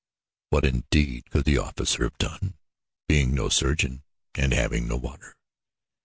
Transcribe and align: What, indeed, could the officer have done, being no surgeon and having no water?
What, 0.49 0.65
indeed, 0.65 1.29
could 1.29 1.45
the 1.45 1.59
officer 1.59 2.01
have 2.05 2.17
done, 2.17 2.55
being 3.07 3.35
no 3.35 3.49
surgeon 3.49 4.01
and 4.33 4.51
having 4.51 4.87
no 4.87 4.95
water? 4.97 5.35